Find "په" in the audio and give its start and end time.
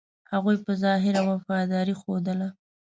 0.65-0.71